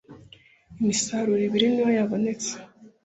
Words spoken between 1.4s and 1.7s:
ibiri